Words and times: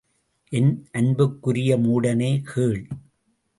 என் 0.51 0.87
அன்புக்குரிய 0.91 1.77
மூடனே, 1.77 2.31
கேள். 2.43 2.87